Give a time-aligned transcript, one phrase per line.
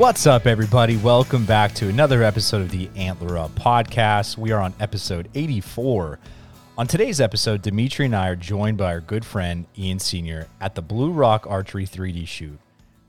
[0.00, 0.96] What's up, everybody?
[0.96, 4.38] Welcome back to another episode of the Antler Up podcast.
[4.38, 6.18] We are on episode 84.
[6.78, 10.74] On today's episode, Dimitri and I are joined by our good friend Ian Senior at
[10.74, 12.58] the Blue Rock Archery 3D shoot.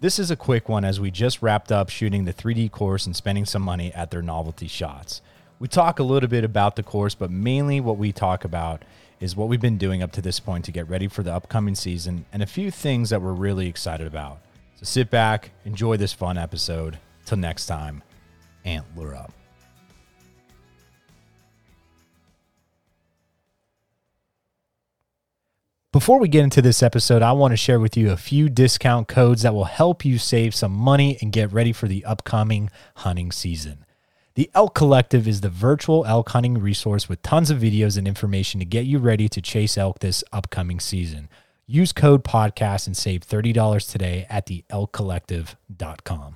[0.01, 3.15] This is a quick one as we just wrapped up shooting the 3D course and
[3.15, 5.21] spending some money at their novelty shots.
[5.59, 8.83] We talk a little bit about the course, but mainly what we talk about
[9.21, 11.75] is what we've been doing up to this point to get ready for the upcoming
[11.75, 14.39] season and a few things that we're really excited about.
[14.81, 16.97] So sit back, enjoy this fun episode.
[17.25, 18.01] Till next time,
[18.65, 19.31] antler up.
[25.91, 29.07] Before we get into this episode, I want to share with you a few discount
[29.07, 33.31] codes that will help you save some money and get ready for the upcoming hunting
[33.31, 33.85] season.
[34.35, 38.59] The Elk Collective is the virtual elk hunting resource with tons of videos and information
[38.61, 41.29] to get you ready to chase elk this upcoming season.
[41.71, 46.35] Use code podcast and save $30 today at the elkcollective.com.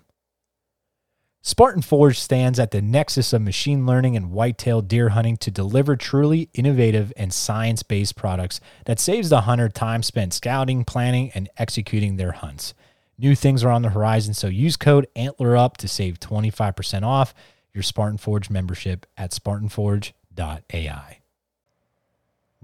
[1.42, 5.98] Spartan Forge stands at the nexus of machine learning and whitetail deer hunting to deliver
[5.98, 11.50] truly innovative and science based products that saves the hunter time spent scouting, planning, and
[11.58, 12.74] executing their hunts.
[13.18, 17.34] New things are on the horizon, so use code ANTLERUP to save 25% off
[17.74, 21.20] your Spartan Forge membership at spartanforge.ai.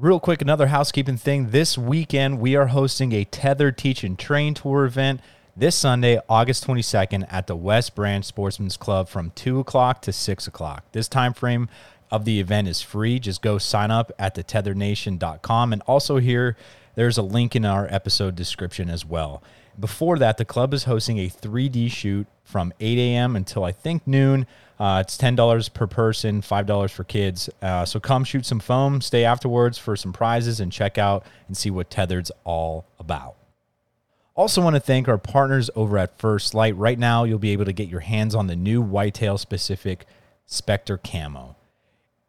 [0.02, 1.52] Real quick, another housekeeping thing.
[1.52, 5.21] This weekend, we are hosting a Tethrd teach and train tour event
[5.55, 10.47] this Sunday, August 22nd, at the West Branch Sportsman's Club from 2 o'clock to 6
[10.47, 10.85] o'clock.
[10.91, 11.69] This time frame
[12.09, 13.19] of the event is free.
[13.19, 15.72] Just go sign up at thetetherednation.com.
[15.72, 16.57] And also, here,
[16.95, 19.44] there's a link in our episode description as well.
[19.79, 23.35] Before that, the club is hosting a 3D shoot from 8 a.m.
[23.35, 24.47] until I think noon.
[24.81, 27.51] Uh, it's ten dollars per person, five dollars for kids.
[27.61, 31.56] Uh, so come shoot some foam, stay afterwards for some prizes, and check out and
[31.56, 33.35] see what Tethrd's all about.
[34.33, 36.75] Also, want to thank our partners over at First Lite.
[36.75, 40.07] Right now, you'll be able to get your hands on the new whitetail specific
[40.47, 41.56] Specter Camo.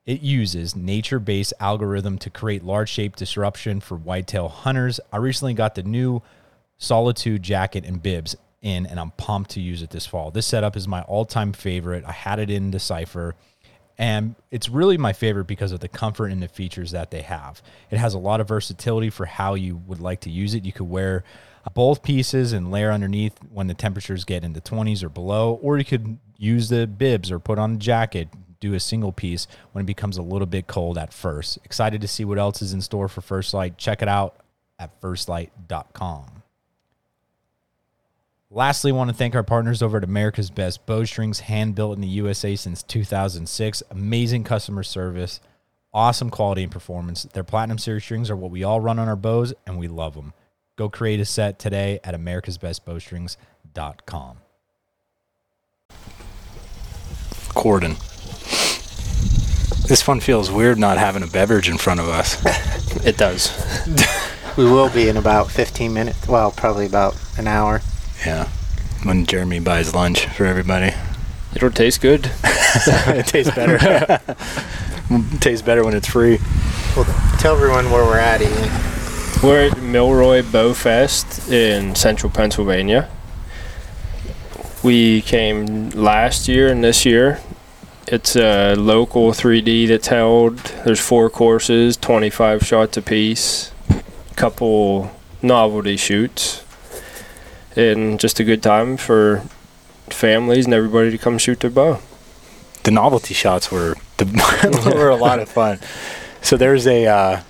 [0.04, 5.00] It uses nature based algorithm to create large shape disruption for whitetail hunters.
[5.10, 6.20] I recently got the new
[6.76, 10.30] Solitude jacket and bibs in, and I'm pumped to use it this fall.
[10.30, 12.04] This setup is my all time favorite.
[12.06, 13.34] I had it in Decipher,
[13.98, 17.62] and it's really my favorite because of the comfort and the features that they have.
[17.90, 20.64] It has a lot of versatility for how you would like to use it.
[20.64, 21.24] You could wear
[21.74, 25.78] both pieces and layer underneath when the temperatures get in the 20s or below, or
[25.78, 28.28] you could use the bibs or put on a jacket,
[28.60, 31.58] do a single piece when it becomes a little bit cold at first.
[31.64, 33.76] Excited to see what else is in store for First Lite.
[33.78, 34.36] Check it out
[34.78, 36.41] at firstlite.com.
[38.54, 42.02] Lastly, I want to thank our partners over at America's Best Bowstrings, hand built in
[42.02, 43.82] the USA since 2006.
[43.90, 45.40] Amazing customer service,
[45.94, 47.22] awesome quality and performance.
[47.22, 50.12] Their Platinum Series strings are what we all run on our bows, and we love
[50.12, 50.34] them.
[50.76, 54.36] Go create a set today at americasbestbowstrings.com.
[57.54, 57.96] Corden.
[59.88, 62.36] This one feels weird not having a beverage in front of us.
[63.06, 63.50] It does.
[64.58, 66.28] We will be in about 15 minutes.
[66.28, 67.80] Well, probably about an hour.
[68.24, 68.48] Yeah.
[69.02, 70.94] When Jeremy buys lunch for everybody.
[71.54, 72.30] It'll taste good.
[72.44, 73.78] it tastes better.
[75.10, 76.38] it tastes better when it's free.
[76.96, 77.04] Well,
[77.38, 78.92] tell everyone where we're at, Ian.
[79.42, 83.08] We're at Milroy Bow Fest in central Pennsylvania.
[84.82, 87.40] We came last year and this year.
[88.06, 90.58] It's a local 3D that's held.
[90.84, 93.72] There's four courses, 25 shots apiece,
[94.36, 95.10] couple
[95.40, 96.61] novelty shoots,
[97.76, 99.42] and just a good time for
[100.08, 102.00] families and everybody to come shoot their bow.
[102.84, 104.24] The novelty shots were the,
[104.96, 105.78] were a lot of fun.
[106.42, 107.40] So there's a uh,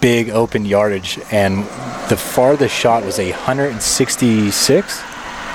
[0.00, 1.64] big open yardage, and
[2.10, 5.02] the farthest shot was a 166.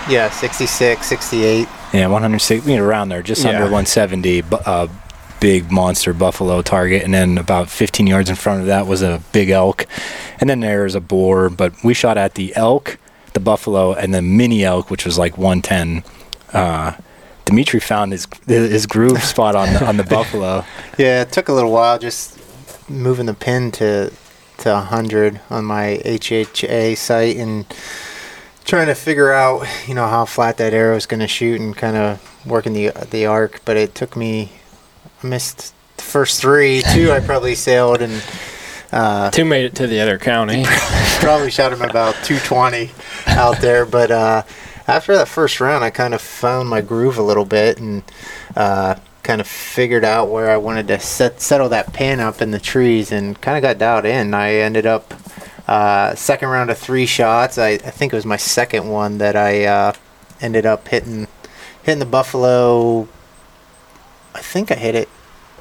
[0.09, 1.67] Yeah, 66, 68.
[1.93, 4.41] Yeah, 106, you know, around there, just under 170.
[4.41, 4.87] bu- Uh,
[5.39, 9.21] big monster buffalo target, and then about 15 yards in front of that was a
[9.31, 9.85] big elk,
[10.39, 11.49] and then there's a boar.
[11.49, 12.97] But we shot at the elk,
[13.33, 16.03] the buffalo, and the mini elk, which was like 110.
[16.53, 16.93] Uh,
[17.45, 20.65] Dimitri found his his groove spot on the, on the buffalo.
[20.97, 22.39] Yeah, it took a little while just
[22.89, 24.11] moving the pin to
[24.59, 27.65] to 100 on my HHA sight and
[28.63, 31.75] trying to figure out, you know, how flat that arrow is going to shoot and
[31.75, 33.61] kind of working the the arc.
[33.65, 34.51] But it took me,
[35.23, 36.83] I missed the first three.
[36.93, 38.23] Two I probably sailed and
[38.91, 40.63] uh, Two made it to the other county.
[41.21, 42.91] probably shot him about 220
[43.27, 43.85] out there.
[43.85, 44.43] But uh,
[44.87, 48.03] after that first round, I kind of found my groove a little bit and
[48.55, 52.51] uh, kind of figured out where I wanted to set, settle that pin up in
[52.51, 54.33] the trees and kind of got dialed in.
[54.33, 55.13] I ended up
[55.67, 57.57] uh, second round of three shots.
[57.57, 59.93] I, I think it was my second one that I uh,
[60.41, 61.27] ended up hitting
[61.83, 63.07] hitting the buffalo.
[64.33, 65.09] I think I hit it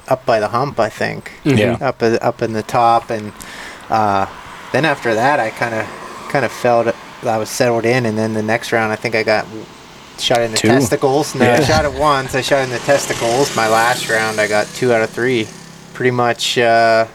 [0.07, 0.79] up by the hump.
[0.79, 1.77] I think Yeah.
[1.81, 3.31] up up in the top, and
[3.89, 4.25] uh,
[4.71, 5.85] then after that, I kind of
[6.29, 9.23] kind of felt I was settled in, and then the next round, I think I
[9.23, 9.45] got
[10.17, 10.67] shot in the Two.
[10.69, 11.35] testicles.
[11.35, 12.35] No, I shot it once.
[12.35, 13.55] I shot in the testicles.
[13.55, 15.47] My last round, I got two out of three.
[15.93, 17.05] Pretty much uh,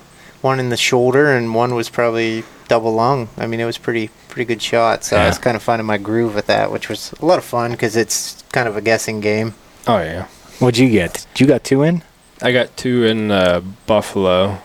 [0.42, 3.28] one in the shoulder, and one was probably double lung.
[3.36, 5.02] I mean, it was pretty pretty good shot.
[5.04, 7.44] So I was kind of finding my groove with that, which was a lot of
[7.44, 9.54] fun because it's kind of a guessing game.
[9.86, 10.26] Oh yeah.
[10.58, 11.26] What'd you get?
[11.36, 12.02] You got two in?
[12.42, 14.58] I got two in uh, Buffalo,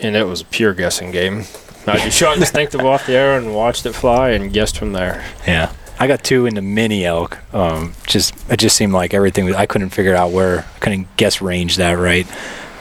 [0.00, 1.44] and it was a pure guessing game.
[1.86, 5.24] I just shot instinctive off the arrow and watched it fly and guessed from there.
[5.46, 5.72] Yeah.
[5.98, 7.38] I got two into mini elk.
[7.54, 11.16] Um, just it just seemed like everything was, I couldn't figure out where I couldn't
[11.16, 12.26] guess range that right.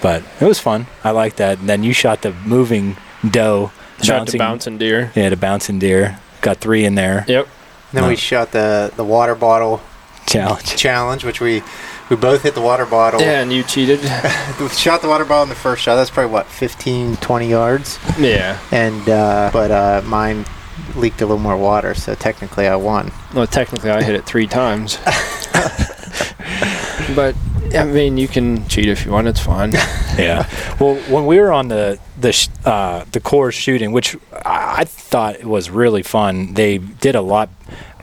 [0.02, 0.88] But it was fun.
[1.04, 1.60] I like that.
[1.60, 2.98] And then you shot the moving
[3.30, 3.72] doe.
[4.04, 5.12] Shot the bouncing deer.
[5.16, 6.20] Yeah, the bouncing deer.
[6.42, 7.24] Got three in there.
[7.28, 7.48] Yep.
[7.94, 9.82] then we shot the the water bottle
[10.28, 10.76] Challenge.
[10.76, 11.64] challenge, which we
[12.10, 13.22] we both hit the water bottle.
[13.22, 14.00] Yeah, and you cheated.
[14.60, 15.96] We shot the water bottle in the first shot.
[15.96, 18.58] That's probably what 15, 20 yards, yeah.
[18.72, 20.46] and uh, but uh, mine
[20.96, 23.12] leaked a little more water, so technically I won.
[23.34, 24.98] Well, technically, I hit it three times.
[27.16, 27.36] but
[27.76, 29.28] I mean, you can cheat if you want.
[29.28, 29.72] It's fine.
[30.18, 30.48] yeah.
[30.80, 34.86] Well, when we were on the the sh- uh, the course shooting, which I, I
[34.86, 37.50] thought was really fun, they did a lot.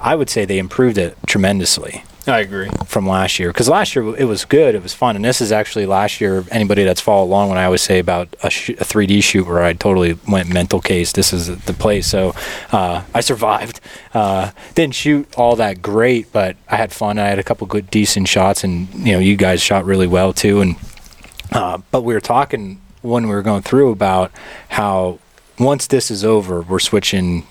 [0.01, 2.69] I would say they improved it tremendously I agree.
[2.87, 5.51] from last year because last year it was good, it was fun, and this is
[5.51, 6.45] actually last year.
[6.53, 9.65] Anybody that's followed along when I always say about a, sh- a 3D shoot where
[9.65, 12.07] I totally went mental case, this is the place.
[12.07, 12.33] So
[12.71, 13.81] uh, I survived.
[14.15, 17.19] Uh, didn't shoot all that great, but I had fun.
[17.19, 20.33] I had a couple good, decent shots, and you know, you guys shot really well
[20.33, 20.61] too.
[20.61, 20.77] And
[21.51, 24.31] uh, but we were talking when we were going through about
[24.69, 25.19] how
[25.59, 27.49] once this is over, we're switching,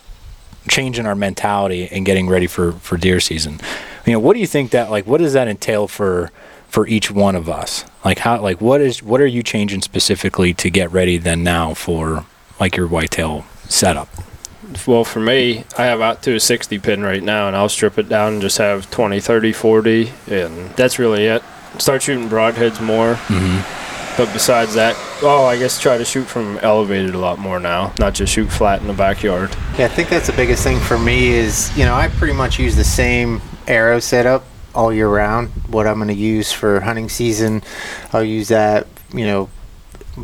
[0.69, 3.59] changing our mentality and getting ready for for deer season.
[4.05, 5.05] You know, what do you think that like?
[5.05, 6.31] What does that entail for
[6.67, 7.85] for each one of us?
[8.03, 11.73] Like how like what is what are you changing specifically to get ready then now
[11.73, 12.25] for
[12.59, 14.09] like your whitetail setup?
[14.87, 17.97] Well, for me, I have out to a 60 pin right now, and I'll strip
[17.97, 21.43] it down and just have 20, 30, 40, and that's really it.
[21.77, 23.15] Start shooting broadheads more.
[23.15, 24.17] Mm-hmm.
[24.17, 27.93] But besides that, oh, I guess try to shoot from elevated a lot more now,
[27.97, 29.49] not just shoot flat in the backyard.
[29.77, 32.59] Yeah, I think that's the biggest thing for me is, you know, I pretty much
[32.59, 34.43] use the same arrow setup
[34.75, 35.49] all year round.
[35.69, 37.63] What I'm going to use for hunting season,
[38.13, 39.49] I'll use that, you know,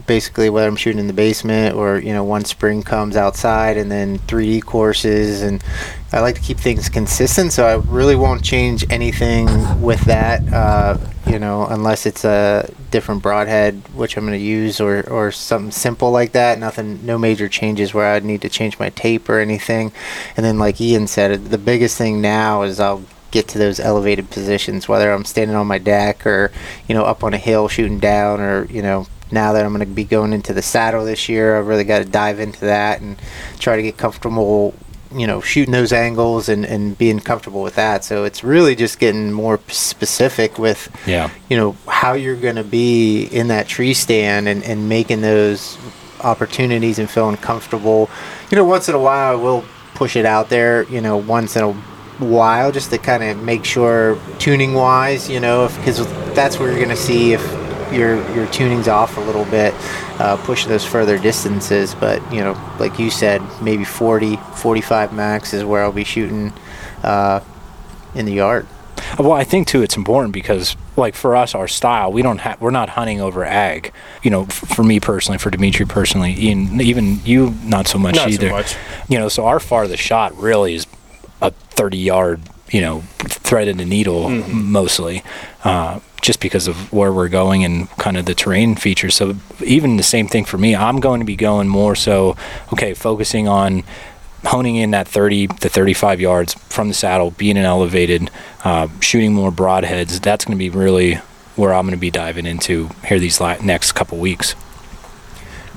[0.06, 3.90] basically whether I'm shooting in the basement or, you know, one spring comes outside and
[3.90, 5.42] then 3D courses.
[5.42, 5.64] And
[6.12, 9.48] I like to keep things consistent, so I really won't change anything
[9.82, 14.80] with that, uh, you know, unless it's a different broadhead, which I'm going to use,
[14.80, 16.60] or, or something simple like that.
[16.60, 19.92] Nothing, no major changes where I'd need to change my tape or anything.
[20.38, 23.04] And then, like Ian said, the biggest thing now is I'll
[23.38, 26.52] get to those elevated positions, whether I'm standing on my deck or,
[26.88, 29.88] you know, up on a hill shooting down, or, you know, now that I'm going
[29.88, 33.02] to be going into the saddle this year, I've really got to dive into that
[33.02, 33.16] and
[33.60, 34.74] try to get comfortable
[35.16, 39.00] you know shooting those angles and, and being comfortable with that so it's really just
[39.00, 41.30] getting more specific with Yeah.
[41.50, 45.78] you know how you're going to be in that tree stand and, and making those
[46.26, 48.10] opportunities and feeling comfortable
[48.52, 49.64] you know once in a while i will
[49.94, 51.72] push it out there you know once in a
[52.20, 55.98] while just to kind of make sure tuning wise you know because
[56.34, 57.42] that's where you're going to see if
[57.94, 59.74] your your tuning's off a little bit
[60.20, 65.54] uh, push those further distances but you know like you said maybe 40 45 max
[65.54, 66.52] is where i'll be shooting
[67.04, 67.40] uh,
[68.16, 68.66] in the yard
[69.20, 72.60] Well, I think too it's important because like for us, our style, we don't have
[72.60, 73.94] we're not hunting over ag.
[74.24, 78.16] You know, f- for me personally, for Dimitri personally, Ian, even you, not so much
[78.16, 78.50] Not so either.
[78.50, 78.76] much.
[79.08, 80.88] You know, so our farthest shot really is
[81.78, 82.42] a thirty yard.
[82.70, 84.72] You know, thread in the needle Mm-hmm.
[84.74, 85.24] mostly,
[85.64, 89.16] uh, just because of where we're going and kind of the terrain features.
[89.16, 92.36] So even the same thing for me, I'm going to be going more so.
[92.74, 93.84] Okay, focusing on
[94.44, 98.30] honing in that 30 to 35 yards from the saddle, being an elevated,
[98.66, 100.20] uh, shooting more broadheads.
[100.22, 101.16] That's going to be really
[101.56, 104.52] where I'm going to be diving into here these la- next couple weeks.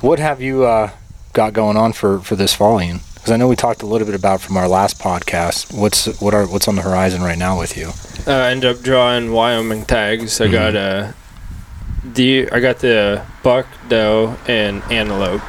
[0.01, 0.89] What have you uh,
[1.31, 2.99] got going on for, for this fall, Ian?
[3.21, 5.71] Because I know we talked a little bit about from our last podcast.
[5.77, 7.89] What's what are what's on the horizon right now with you?
[8.25, 10.41] Uh, I ended up drawing Wyoming tags.
[10.41, 11.13] I got a
[12.13, 12.49] deer.
[12.51, 15.43] I got the buck doe and antelope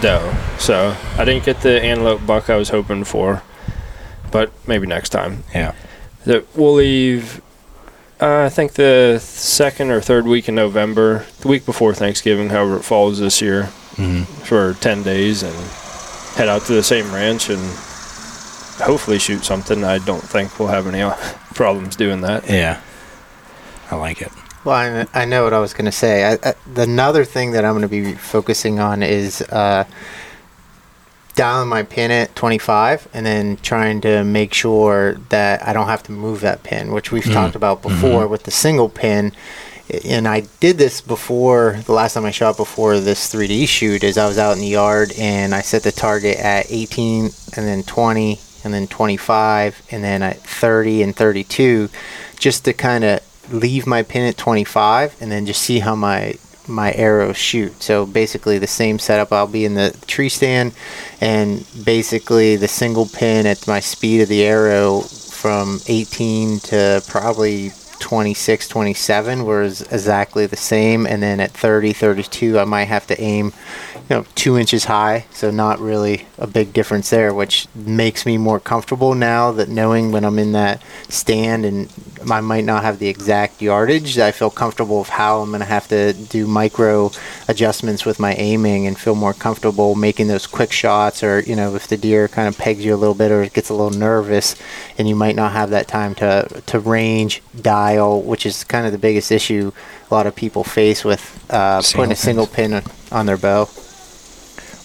[0.00, 0.34] doe.
[0.58, 3.40] So I didn't get the antelope buck I was hoping for,
[4.32, 5.44] but maybe next time.
[5.54, 5.74] Yeah.
[6.24, 7.40] That we'll leave.
[8.20, 12.78] Uh, I think the second or third week in November, the week before Thanksgiving, however
[12.78, 15.54] it falls this year, hmm for ten days and
[16.36, 17.60] head out to the same ranch and
[18.80, 19.82] hopefully shoot something.
[19.84, 21.14] I don't think we'll have any uh,
[21.54, 22.48] problems doing that.
[22.48, 22.80] Yeah.
[23.90, 24.30] I like it.
[24.64, 24.74] Well,
[25.14, 26.24] I, I know what I was going to say.
[26.24, 29.84] I, I, the another thing that I'm going to be focusing on is uh,
[31.36, 36.02] dialing my pin at 25 and then trying to make sure that I don't have
[36.04, 37.32] to move that pin, which we've Mm.
[37.32, 39.32] talked about before with the single pin.
[40.04, 44.02] And I did this before the last time I shot before this 3D shoot.
[44.02, 47.24] Is I was out in the yard and I set the target at 18
[47.56, 51.88] and then 20 and then 25 and then at 30 and 32,
[52.38, 53.20] just to kind of
[53.52, 56.34] leave my pin at 25 and then just see how my
[56.68, 57.80] my arrows shoot.
[57.80, 59.32] So basically the same setup.
[59.32, 60.74] I'll be in the tree stand
[61.20, 67.70] and basically the single pin at my speed of the arrow from 18 to probably
[68.06, 73.20] 26 27 was exactly the same and then at 30 32 i might have to
[73.20, 73.46] aim
[73.96, 78.38] you know two inches high so not really a big difference there which makes me
[78.38, 81.92] more comfortable now that knowing when i'm in that stand and
[82.30, 85.66] i might not have the exact yardage i feel comfortable of how i'm going to
[85.66, 87.10] have to do micro
[87.48, 91.74] adjustments with my aiming and feel more comfortable making those quick shots or you know
[91.74, 94.54] if the deer kind of pegs you a little bit or gets a little nervous
[94.96, 97.42] and you might not have that time to to range
[97.96, 99.72] dial which is kind of the biggest issue
[100.10, 103.36] a lot of people face with uh, Single putting a single pin on- on their
[103.38, 103.64] bow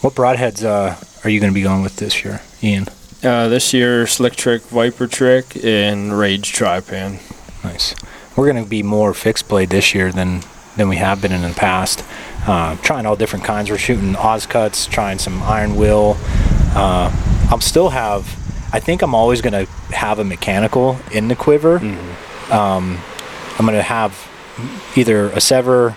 [0.01, 2.87] What broadheads uh, are you going to be going with this year, Ian?
[3.23, 7.19] Uh, this year, Slick Trick, Viper Trick, and Rage Trypan.
[7.63, 7.93] Nice.
[8.35, 10.41] We're going to be more fixed blade this year than
[10.77, 12.03] than we have been in the past.
[12.47, 13.69] Uh, trying all different kinds.
[13.69, 16.17] We're shooting Oz cuts, trying some iron will.
[16.73, 17.11] Uh,
[17.51, 18.23] I'll still have.
[18.73, 21.77] I think I'm always going to have a mechanical in the quiver.
[22.51, 22.99] Um,
[23.57, 24.13] I'm going to have
[24.95, 25.95] either a Sevr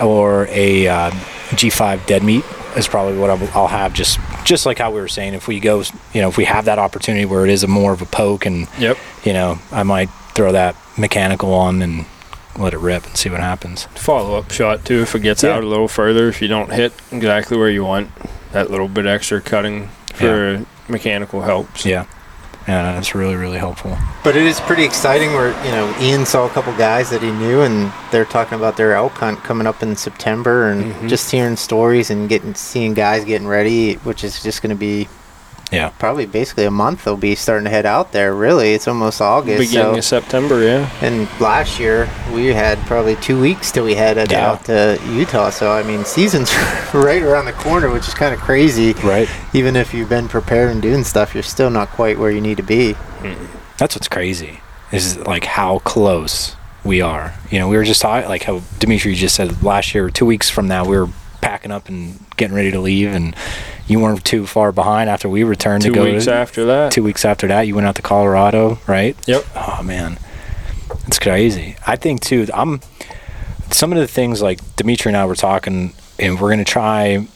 [0.00, 1.10] or a uh,
[1.50, 2.44] G5 dead meat
[2.76, 3.92] is probably what I'll, have.
[3.94, 5.82] Just just like how we were saying, if we go,
[6.12, 8.46] you know, if we have that opportunity where it is a more of a poke
[8.46, 8.98] and Yep.
[9.24, 12.04] you know, I might throw that mechanical on and
[12.58, 13.84] let it rip and see what happens.
[13.94, 15.50] Follow up shot too if it gets Yeah.
[15.50, 16.28] out a little further.
[16.28, 18.10] If you don't hit exactly where you want,
[18.52, 21.86] that little bit extra cutting for mechanical helps.
[21.86, 22.06] Yeah.
[22.66, 23.96] Yeah, it's really, really helpful.
[24.22, 27.30] But it is pretty exciting where, you know, Ian saw a couple guys that he
[27.32, 31.08] knew and they're talking about their elk hunt coming up in September and Mhm.
[31.08, 35.08] just hearing stories and getting seeing guys getting ready, which is just going to be
[35.72, 35.88] Yeah.
[35.98, 38.34] probably basically a month they'll be starting to head out there.
[38.34, 39.58] Really, it's almost August.
[39.58, 40.88] Beginning so- of September, yeah.
[41.02, 44.50] and last year we had probably two weeks till we headed Yeah.
[44.52, 45.50] out to Utah.
[45.50, 46.52] So I mean, season's
[46.94, 48.92] right around the corner, which is kind of crazy.
[49.04, 49.28] Right.
[49.52, 52.56] Even if you've been prepared and doing stuff, you're still not quite where you need
[52.58, 52.92] to be.
[52.94, 53.46] Mm-hmm.
[53.78, 54.60] That's what's crazy.
[54.92, 56.54] Is like how close
[56.84, 57.34] we are.
[57.50, 60.48] You know, we were just talking like how Dimitri just said last year, two weeks
[60.50, 61.08] from now, we were
[61.40, 63.34] packing up and getting ready to leave, and
[63.86, 66.04] you weren't too far behind after we returned Two to go.
[66.06, 66.92] Two weeks after that.
[66.92, 69.16] Two weeks after that, you went out to Colorado, right?
[69.26, 69.44] Yep.
[69.54, 70.18] Oh man,
[71.06, 71.76] it's crazy.
[71.86, 72.46] I think too.
[72.54, 72.80] I'm
[73.70, 77.26] some of the things like Dimitri and I were talking, and we're gonna try.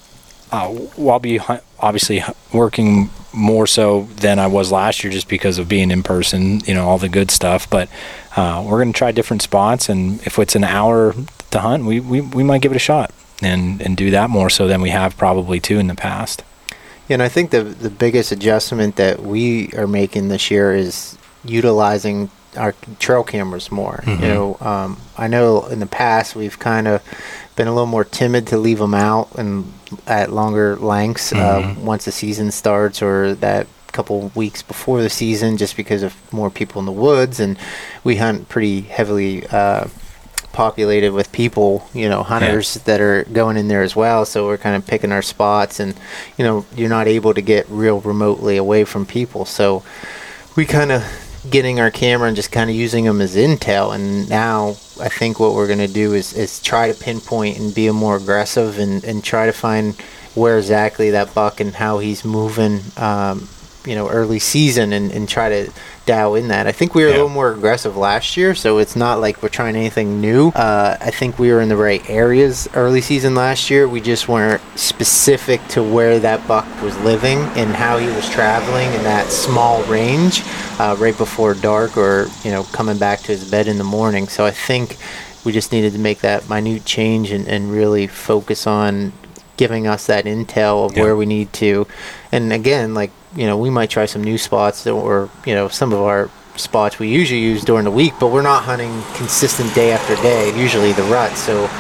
[0.51, 1.41] Uh, I'll be
[1.79, 6.61] obviously working more so than I was last year, just because of being in person.
[6.61, 7.69] You know, all the good stuff.
[7.69, 7.91] But
[8.37, 11.15] uh, we're gonna try different spots, and if it's an hour
[11.51, 13.11] to hunt, we, we, we might give it a shot
[13.43, 16.43] and and do that more so than we have probably too in the past.
[17.09, 21.17] Yeah, and I think the the biggest adjustment that we are making this year is
[21.45, 24.03] utilizing our trail cameras more.
[24.05, 24.21] Mhm.
[24.21, 27.03] You know, um, I know in the past we've kind of
[27.57, 29.73] been a little more timid to leave them out and
[30.07, 31.39] at longer lengths Mhm.
[31.77, 36.15] uh, once the season starts or that couple weeks before the season, just because of
[36.31, 37.57] more people in the woods and
[38.05, 39.45] we hunt pretty heavily.
[39.51, 39.85] Uh,
[40.59, 44.25] populated with people, you know, hunters that are going in there as well.
[44.25, 45.95] So we're kind of picking our spots, and
[46.37, 49.45] you know, you're not able to get real remotely away from people.
[49.45, 49.85] So
[50.57, 51.05] we kind of
[51.49, 53.95] getting our camera and just kind of using them as intel.
[53.95, 57.73] And now I think what we're going to do is is try to pinpoint and
[57.73, 59.95] be a more aggressive and and try to find
[60.35, 62.81] where exactly that buck and how he's moving.
[62.97, 63.49] Um,
[63.85, 65.71] you know, early season and, and try to
[66.05, 66.67] dial in that.
[66.67, 67.15] I think we were Yeah.
[67.15, 70.49] a little more aggressive last year, so it's not like we're trying anything new.
[70.49, 73.87] Uh, I think we were in the right areas early season last year.
[73.89, 78.93] We just weren't specific to where that buck was living and how he was traveling
[78.95, 80.43] in that small range
[80.79, 84.29] uh, right before dark or, you know, coming back to his bed in the morning.
[84.29, 84.97] So I think
[85.45, 89.13] we just needed to make that minute change and, and really focus on
[89.57, 91.03] giving us that intel of Yeah.
[91.05, 91.87] where we need to.
[92.33, 95.69] And again, like, you know, we might try some new spots that or, you know,
[95.69, 99.73] some of our spots we usually use during the week, but we're not hunting consistent
[99.77, 101.31] day after day, usually the rut.
[101.37, 101.71] So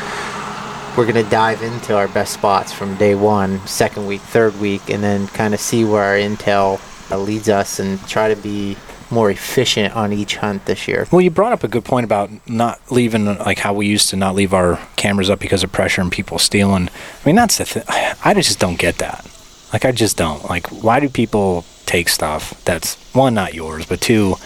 [0.97, 4.89] we're going to dive into our best spots from day one, second week, third week,
[4.89, 8.77] and then kind of see where our intel uh, leads us and try to be
[9.11, 11.09] more efficient on each hunt this year.
[11.11, 14.17] Well, you brought up a good point about not leaving, like how we used to
[14.17, 16.89] not leave our cameras up because of pressure and people stealing.
[16.89, 17.83] I mean, that's the thing.
[18.25, 19.27] I just don't get that.
[19.73, 20.49] Like, I just don't.
[20.49, 24.37] Like, why do people take stuff that's one, not yours, but two,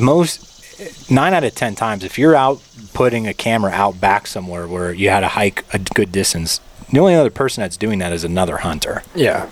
[0.00, 2.62] most nine out of ten times, if you're out
[2.92, 6.60] putting a camera out back somewhere where you had to hike a good distance,
[6.92, 9.02] the only other person that's doing that is another hunter.
[9.14, 9.48] Yeah.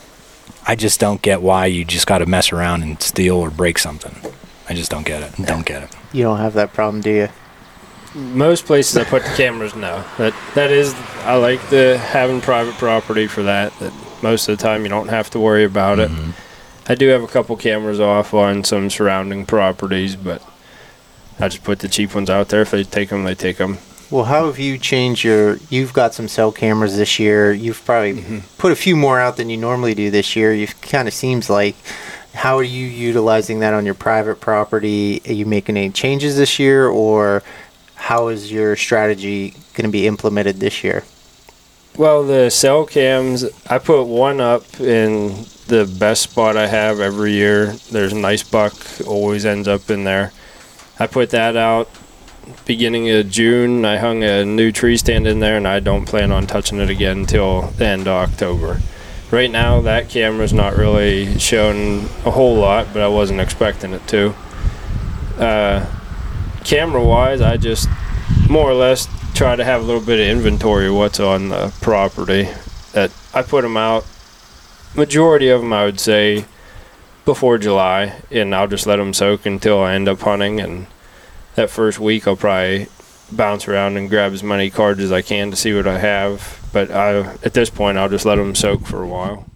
[0.66, 3.78] I just don't get why you just got to mess around and steal or break
[3.78, 4.32] something.
[4.68, 5.46] I just don't get it.
[5.46, 5.90] Don't get it.
[6.12, 7.28] You don't have that problem, do you?
[8.14, 10.04] Most places I put the cameras, no.
[10.18, 13.76] That that is, I like the having private property for that.
[13.80, 13.92] That
[14.24, 16.10] most of the time you don't have to worry about it.
[16.88, 20.42] I do have a couple cameras off on some surrounding properties, but
[21.38, 22.62] I just put the cheap ones out there.
[22.62, 23.78] If they take them, they take them.
[24.10, 25.58] Well, how have you changed your?
[25.70, 27.52] You've got some cell cameras this year.
[27.52, 28.38] You've probably Mm-hmm.
[28.58, 30.52] put a few more out than you normally do this year.
[30.54, 31.76] You kind of seems like.
[32.34, 35.22] How are you utilizing that on your private property?
[35.28, 37.44] Are you making any changes this year, or
[37.94, 41.04] how is your strategy going to be implemented this year?
[41.96, 47.34] Well, the cell cams, I put one up in the best spot I have every
[47.34, 47.66] year.
[47.92, 48.74] There's a nice buck,
[49.06, 50.32] always ends up in there.
[50.98, 51.88] I put that out
[52.66, 53.84] beginning of June.
[53.84, 56.90] I hung a new tree stand in there, and I don't plan on touching it
[56.90, 58.80] again until the end of October.
[59.30, 64.04] Right now, that camera's not really showing a whole lot, but I wasn't expecting it
[64.08, 64.34] to.
[65.38, 65.86] Uh,
[66.64, 67.88] camera wise, I just
[68.50, 71.74] more or less try to have a little bit of inventory of what's on the
[71.80, 72.48] property.
[72.92, 74.06] That I put them out.
[74.94, 76.44] Majority of them, I would say,
[77.24, 80.60] before July, and I'll just let them soak until I end up hunting.
[80.60, 80.86] And
[81.56, 82.86] that first week, I'll probably
[83.32, 86.60] bounce around and grab as many cards as I can to see what I have.
[86.72, 89.46] But I, at this point, I'll just let them soak for a while.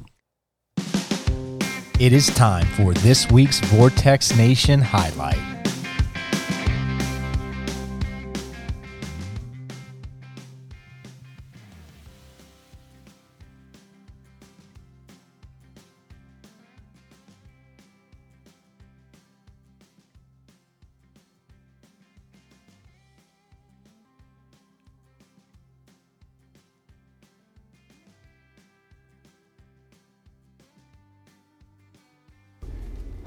[2.01, 5.58] It is time for this week's Vortex Nation highlight.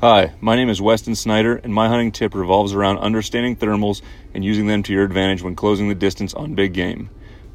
[0.01, 4.01] Hi, my name is Weston Snyder, and my hunting tip revolves around understanding thermals
[4.33, 7.11] and using them to your advantage when closing the distance on big game.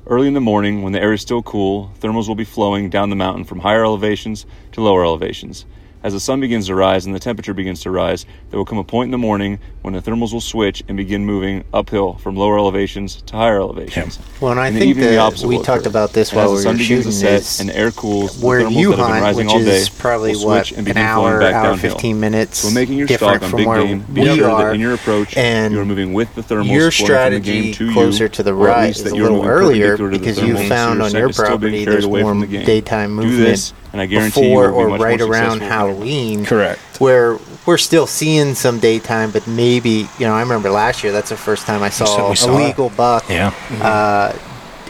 [0.06, 3.10] Early in the morning, when the air is still cool, thermals will be flowing down
[3.10, 5.66] the mountain from higher elevations to lower elevations.
[6.06, 8.78] As the sun begins to rise and the temperature begins to rise, there will come
[8.78, 12.36] a point in the morning when the thermals will switch and begin moving uphill from
[12.36, 14.20] lower elevations to higher elevations.
[14.40, 15.88] Well, and I In the think evening, the that we talked occur.
[15.88, 17.10] about this And while we the sun were begins shooting.
[17.10, 19.46] to set Is and air cools, where the thermals you that have been hunt, rising
[19.46, 21.90] which all day is probably what switch and an hour, back hour downhill.
[21.90, 24.48] fifteen minutes So making your different stalk on from big where game, be we sure
[24.48, 24.64] are.
[24.66, 27.40] that in your approach and you are moving with the thermals your flowing from the
[27.40, 30.10] game strategy to closer you, to the or at right is a little earlier perpendicular
[30.12, 32.40] to the because you found on your is still being property there's away more from
[32.42, 35.52] the daytime Do movement this, and I guarantee you before be or much right around
[35.60, 35.68] successful.
[36.00, 36.44] Halloween.
[36.44, 36.80] Correct.
[37.00, 41.30] Where we're still seeing some daytime, but maybe you know I remember last year that's
[41.30, 42.66] the first time I saw a saw it.
[42.68, 43.52] legal buck Yeah.
[43.82, 44.36] uh,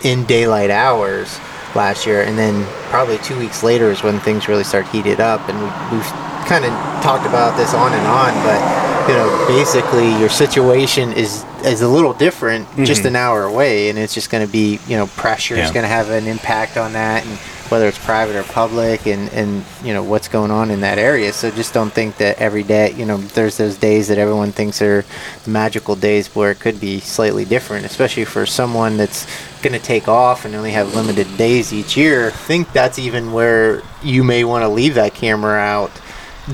[0.05, 1.39] in daylight hours
[1.75, 5.49] last year, and then probably two weeks later is when things really start heated up,
[5.49, 6.07] and we, we've
[6.47, 6.71] kind of
[7.03, 8.61] talked about this on and on, but
[9.09, 13.09] you know, basically your situation is is a little different, just mm-hmm.
[13.09, 15.89] an hour away, and it's just going to be you know pressure is going to
[15.89, 17.39] have an impact on that, and
[17.71, 21.33] whether it's private or public, and and you know what's going on in that area.
[21.33, 24.81] So just don't think that every day, you know, there's those days that everyone thinks
[24.81, 25.05] are
[25.47, 29.27] magical days where it could be slightly different, especially for someone that's
[29.63, 32.29] going to take off and only have limited days each year.
[32.29, 35.91] I think that's even where you may want to leave that camera out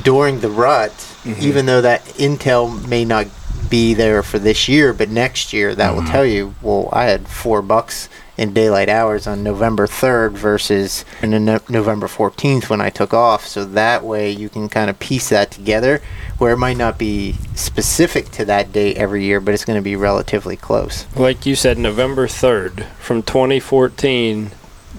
[0.03, 1.42] during the rut, mm-hmm.
[1.42, 3.27] even though that intel may not
[3.72, 6.12] be there for this year, but next year that will mm-hmm.
[6.12, 11.30] tell you, well, I had four bucks in daylight hours on November 3rd versus in
[11.46, 13.46] no- November 14th when I took off.
[13.46, 16.02] So that way you can kind of piece that together
[16.37, 19.82] where it might not be specific to that date every year, but it's going to
[19.82, 21.06] be relatively close.
[21.16, 24.50] like you said, November 3rd, from 2014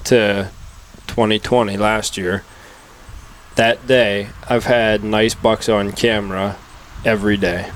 [0.06, 0.50] to
[1.06, 2.44] 2020 last year,
[3.54, 6.58] that day, I've had nice bucks on camera
[7.06, 7.70] every day.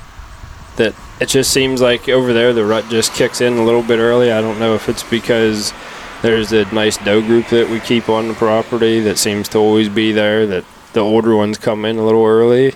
[0.77, 3.99] That it just seems like over there the rut just kicks in a little bit
[3.99, 4.31] early.
[4.31, 5.73] I don't know if it's because
[6.21, 9.89] there's a nice doe group that we keep on the property that seems to always
[9.89, 12.73] be there, that the older ones come in a little early.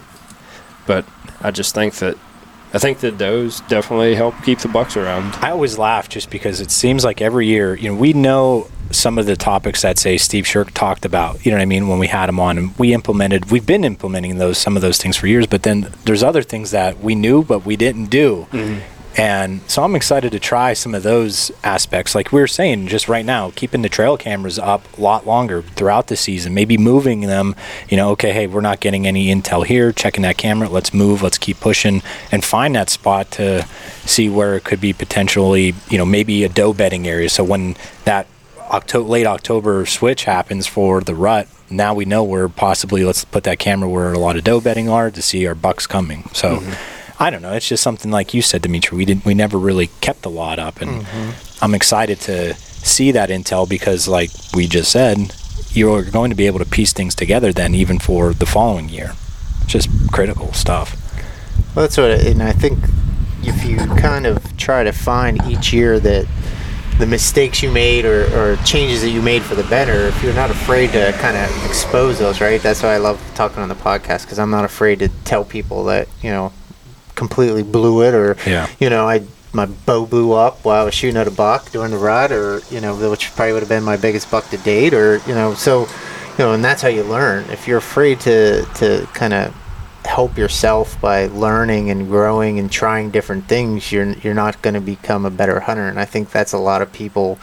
[0.85, 1.05] But
[1.41, 2.17] I just think that
[2.73, 5.35] I think the does definitely help keep the bucks around.
[5.35, 9.17] I always laugh just because it seems like every year, you know, we know some
[9.17, 11.45] of the topics that say Steve Shirk talked about.
[11.45, 11.87] You know what I mean?
[11.87, 14.97] When we had him on, and we implemented, we've been implementing those some of those
[14.97, 15.47] things for years.
[15.47, 18.47] But then there's other things that we knew but we didn't do.
[18.51, 18.79] Mm-hmm.
[19.17, 22.15] And so I'm excited to try some of those aspects.
[22.15, 25.63] Like we were saying just right now, keeping the trail cameras up a lot longer
[25.63, 27.53] throughout the season, maybe moving them,
[27.89, 31.21] you know, okay, hey, we're not getting any intel here, checking that camera, let's move,
[31.21, 32.01] let's keep pushing
[32.31, 33.67] and find that spot to
[34.05, 37.29] see where it could be potentially, you know, maybe a doe bedding area.
[37.29, 37.75] So when
[38.05, 38.27] that
[38.71, 43.43] October, late October switch happens for the rut, now we know where possibly let's put
[43.43, 46.23] that camera where a lot of doe bedding are to see our bucks coming.
[46.33, 47.23] So mm-hmm.
[47.23, 47.53] I don't know.
[47.53, 48.97] It's just something like you said, Dimitri.
[48.97, 49.25] We didn't.
[49.25, 51.63] We never really kept the lot up, and mm-hmm.
[51.63, 55.35] I'm excited to see that intel because, like we just said,
[55.71, 59.13] you're going to be able to piece things together then, even for the following year.
[59.67, 60.97] Just critical stuff.
[61.75, 62.79] Well, that's what, it, and I think
[63.43, 66.27] if you kind of try to find each year that
[66.99, 70.33] the mistakes you made or, or changes that you made for the better, if you're
[70.35, 72.61] not afraid to kind of expose those, right?
[72.61, 75.85] That's why I love talking on the podcast because I'm not afraid to tell people
[75.85, 76.53] that you know
[77.15, 78.67] completely blew it or Yeah.
[78.79, 79.23] you know I
[79.53, 82.61] my bow blew up while I was shooting at a buck during the rut or
[82.71, 85.53] you know which probably would have been my biggest buck to date or you know
[85.53, 89.53] so you know and that's how you learn if you're afraid to to kind of
[90.05, 94.81] help yourself by learning and growing and trying different things you're you're not going to
[94.81, 95.87] become a better hunter.
[95.87, 97.39] And I think that's a lot of people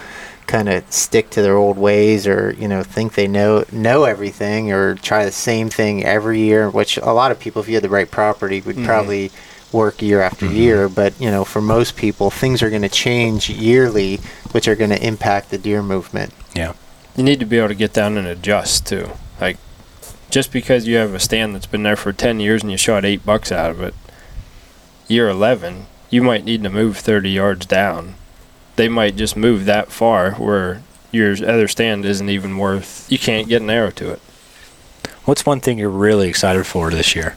[0.46, 4.72] kind of stick to their old ways or you know think they know know everything
[4.72, 7.84] or try the same thing every year which a lot of people if you had
[7.84, 8.86] the right property would mm-hmm.
[8.86, 9.30] probably
[9.72, 10.56] work year after mm-hmm.
[10.56, 10.88] year.
[10.88, 14.16] But you know for most people things are going to change yearly
[14.52, 16.32] which are going to impact the deer movement.
[16.54, 16.72] Yeah.
[17.16, 19.10] You need to be able to get down and adjust too.
[19.40, 19.58] Like,
[20.30, 23.04] just because you have a stand that's been there for 10 years and you shot
[23.04, 23.94] eight bucks out of it,
[25.06, 28.14] year 11, you might need to move 30 yards down.
[28.76, 33.48] They might just move that far where your other stand isn't even worth, you can't
[33.48, 34.20] get an arrow to it.
[35.24, 37.36] What's one thing you're really excited for this year?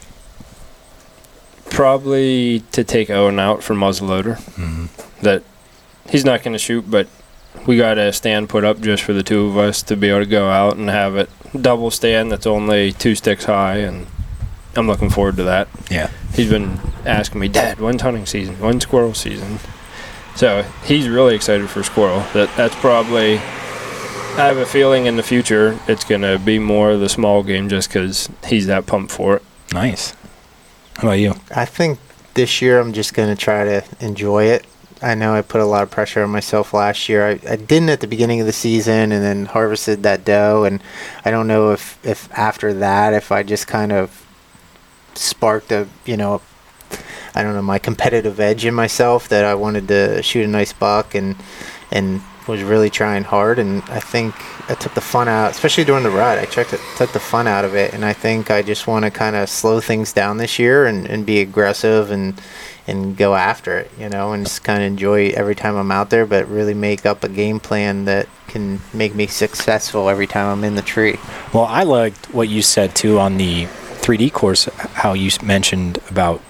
[1.70, 4.38] Probably to take Owen out for muzzleloader.
[4.38, 4.86] Mm-hmm.
[5.24, 5.44] That
[6.10, 7.08] he's not going to shoot, but
[7.66, 10.20] we got a stand put up just for the two of us to be able
[10.20, 14.08] to go out and have it double stand that's only two sticks high, and
[14.76, 15.68] I'm looking forward to that.
[15.90, 16.10] Yeah.
[16.34, 18.56] He's been asking me, Dad, when's hunting season?
[18.56, 19.60] When's squirrel season?
[20.36, 22.22] So he's really excited for squirrel.
[22.34, 23.36] That that's probably.
[24.34, 27.44] I have a feeling in the future it's going to be more of the small
[27.44, 29.44] game just because he's that pumped for it.
[29.74, 30.16] Nice.
[30.96, 31.34] How about you?
[31.54, 32.00] I think
[32.34, 34.66] this year I'm just going to try to enjoy it.
[35.02, 37.28] I know I put a lot of pressure on myself last year.
[37.28, 40.64] I, I didn't at the beginning of the season and then harvested that doe.
[40.64, 40.82] And
[41.26, 44.26] I don't know if, if after that, if I just kind of
[45.16, 46.42] sparked a, you know,
[47.34, 50.74] I don't know, my competitive edge in myself that I wanted to shoot a nice
[50.74, 51.36] buck and,
[51.92, 53.60] and was really trying hard.
[53.60, 54.36] And I think
[54.70, 56.40] I took the fun out, especially during the ride.
[56.40, 57.94] I took, took the fun out of it.
[57.94, 61.08] And I think I just want to kind of slow things down this year and,
[61.08, 62.40] and be aggressive and,
[62.88, 66.10] and go after it, you know, and just kind of enjoy every time I'm out
[66.10, 70.48] there, but really make up a game plan that can make me successful every time
[70.48, 71.18] I'm in the tree.
[71.54, 73.66] Well, I liked what you said too on the
[74.02, 76.42] 3D course, how you mentioned about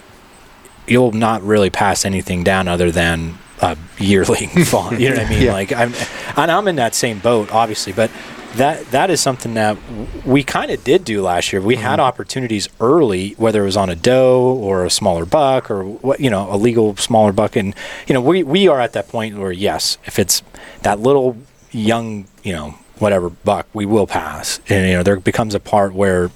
[0.88, 5.00] you'll not really pass anything down other than a yearly fawn.
[5.00, 5.44] You know what I mean?
[5.44, 5.54] Yeah.
[5.54, 5.94] Like I'm,
[6.36, 8.12] and I'm in that same boat, obviously, but
[8.56, 9.78] that that is something that
[10.26, 11.62] we kind of did do last year.
[11.62, 12.02] We had mm-hmm.
[12.02, 16.30] opportunities early, whether it was on a doe or a smaller buck or what you
[16.30, 17.74] know, a legal smaller buck, and
[18.08, 20.44] you know, we we are at that point where yes, if it's
[20.82, 21.38] that little
[21.72, 25.94] young, you know, whatever buck, we will pass, and you know, there becomes a part
[25.94, 26.32] where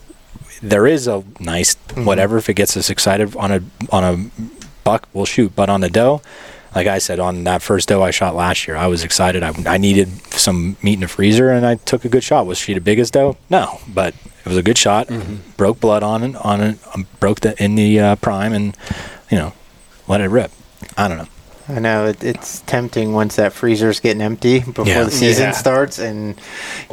[0.61, 2.05] there is a nice mm-hmm.
[2.05, 3.61] whatever if it gets us excited on a
[3.91, 4.45] on a
[4.83, 6.21] buck we'll shoot but on a doe
[6.75, 9.53] like i said on that first doe i shot last year i was excited i,
[9.65, 12.73] I needed some meat in the freezer and i took a good shot was she
[12.73, 15.09] the biggest doe no but it was a good shot
[15.57, 18.77] broke blood on it on it um, broke the in the uh, prime and
[19.31, 19.53] you know
[20.07, 20.51] let it rip
[20.97, 21.27] i don't know
[21.67, 25.03] I know it, it's tempting once that freezer's getting empty before Yeah.
[25.05, 25.51] the season Yeah.
[25.51, 26.39] starts, and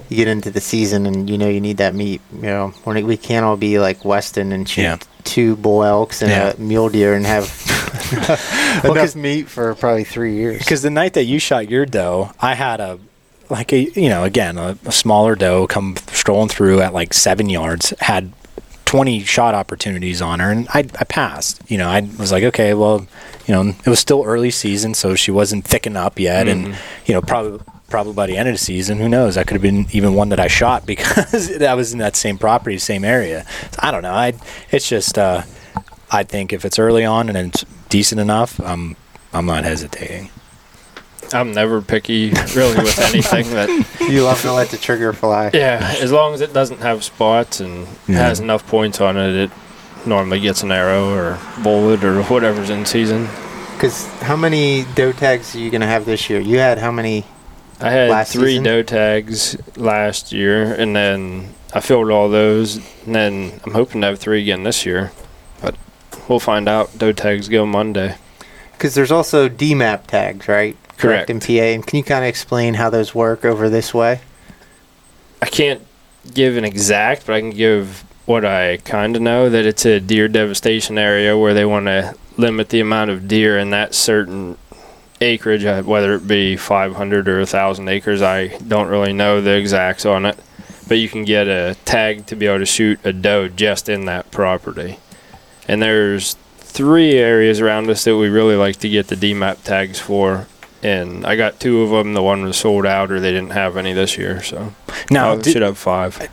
[0.08, 2.22] you get into the season, and you know you need that meat.
[2.34, 4.96] You know, we're, we can't all be like Weston and shoot Yeah.
[5.24, 6.52] two bull elks and Yeah.
[6.52, 7.44] a mule deer and have
[8.82, 10.58] Well, enough meat for probably three years.
[10.58, 12.98] Because the night that you shot your doe, I had a
[13.50, 17.50] like a you know again a, a smaller doe come strolling through at like seven
[17.50, 18.32] yards had
[18.86, 21.60] 20 shot opportunities on her and I, I passed.
[21.68, 23.06] You know i was like okay well
[23.46, 27.14] you know it was still early season so she wasn't thickened up yet and you
[27.14, 29.34] know probably probably by the end of the season who knows?
[29.34, 32.38] That could have been even one that i shot because that was in that same
[32.38, 33.44] property same area.
[33.72, 34.14] So i don't know.
[34.14, 34.32] I
[34.70, 35.42] it's just uh
[36.10, 38.96] i think if it's early on and it's decent enough um
[39.32, 40.30] i'm not hesitating
[41.34, 43.68] I'm never picky really with anything that
[44.00, 45.50] You love to let the trigger fly.
[45.54, 48.16] yeah, as long as it doesn't have spots and Yeah.
[48.28, 49.50] has enough points on it, it
[50.04, 53.28] normally gets an arrow or bullet or whatever's in season.
[53.74, 56.38] Because how many doe tags are you gonna have this year?
[56.38, 57.24] You had how many?
[57.80, 58.64] I had Last three season?
[58.64, 62.76] doe tags last year, and then I filled all those,
[63.06, 65.21] and then I'm hoping to have three again this year, but
[66.28, 66.96] we'll find out.
[66.98, 68.16] Doe tags go Monday.
[68.72, 70.76] Because there's also DMAP tags, right?
[70.96, 71.30] Correct.
[71.30, 74.20] In PA, and can you kind of explain how those work over this way?
[75.40, 75.84] I can't
[76.32, 79.98] give an exact, but I can give what I kind of know that it's a
[79.98, 84.56] deer devastation area where they want to limit the amount of deer in that certain
[85.20, 88.22] acreage, uh, whether it be 500 or 1,000 acres.
[88.22, 90.38] I don't really know the exacts on it,
[90.88, 94.04] but you can get a tag to be able to shoot a doe just in
[94.06, 94.98] that property.
[95.72, 99.98] And there's three areas around us that we really like to get the DMAP tags
[99.98, 100.46] for.
[100.82, 102.12] And I got two of them.
[102.12, 104.42] The one was sold out, or they didn't have any this year.
[104.42, 104.74] So
[105.10, 106.28] Now, I should have five.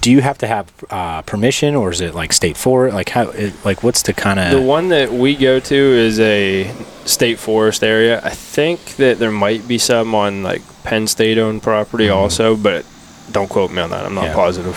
[0.00, 2.94] do you have to have uh, permission, or is it like state forest?
[2.94, 3.30] Like how?
[3.30, 6.72] It, like what's the kind of The one that we go to is a
[7.04, 8.20] state forest area.
[8.22, 12.84] I think that there might be some on like Penn State owned property also, but
[13.32, 14.04] don't quote me on that.
[14.06, 14.34] I'm not Yeah.
[14.34, 14.76] positive.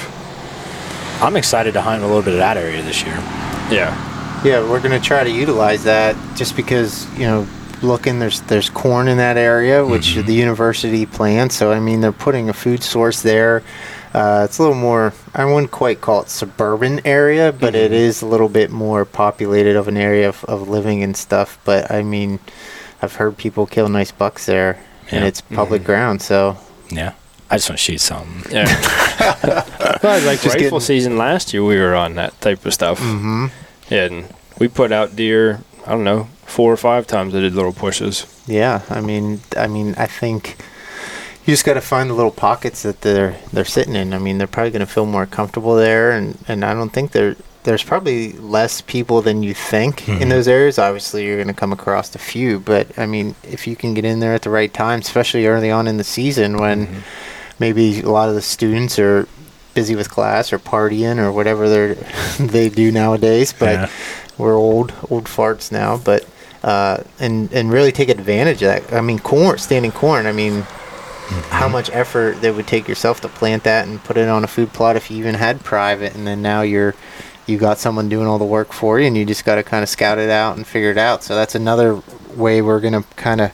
[1.21, 3.13] I'm excited to hunt a little bit of that area this year.
[3.69, 3.95] Yeah.
[4.43, 7.47] Yeah, we're gonna try to utilize that just because you know,
[7.83, 10.25] looking there's there's corn in that area, which mm-hmm.
[10.25, 11.55] the university plants.
[11.55, 13.61] So I mean, they're putting a food source there.
[14.15, 15.13] Uh, it's a little more.
[15.35, 18.01] I wouldn't quite call it suburban area, but it mm-hmm.
[18.01, 21.59] is a little bit more populated of an area of, of living and stuff.
[21.63, 22.39] But I mean,
[23.01, 25.85] I've heard people kill nice bucks there, and it's public mm-hmm.
[25.85, 26.21] ground.
[26.23, 26.57] So
[26.89, 27.13] Yeah,
[27.51, 28.51] I just want to shoot something.
[28.51, 28.65] Yeah.
[30.01, 32.97] well, like Just rifle getting- season last year, we were on that type of stuff.
[32.99, 33.47] hmm
[33.89, 37.73] And we put out deer, I don't know, four or five times I did little
[37.73, 38.25] pushes.
[38.47, 40.57] Yeah, I mean, I mean, I think
[41.45, 44.13] you just got to find the little pockets that they're they're sitting in.
[44.13, 47.11] I mean, they're probably going to feel more comfortable there, and and I don't think
[47.11, 50.79] there there's probably less people than you think in those areas.
[50.79, 54.03] Obviously, you're going to come across a few, but I mean, if you can get
[54.05, 57.03] in there at the right time, especially early on in the season when
[57.61, 59.27] maybe a lot of the students are
[59.73, 61.93] busy with class or partying or whatever they
[62.55, 63.89] they do nowadays, but Yeah.
[64.37, 66.25] we're old old farts now, but
[66.63, 68.93] uh, and and really take advantage of that.
[68.93, 70.25] I mean, corn, standing corn.
[70.25, 70.61] I mean,
[71.49, 74.47] how much effort that would take yourself to plant that and put it on a
[74.47, 76.93] food plot if you even had private, and then now you're
[77.47, 79.81] you got someone doing all the work for you, and you just got to kind
[79.83, 81.23] of scout it out and figure it out.
[81.23, 82.01] So that's another
[82.35, 83.51] way we're gonna kind of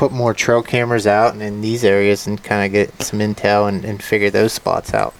[0.00, 3.68] put more trail cameras out and in these areas and kind of get some intel
[3.68, 5.12] and, and figure those spots out.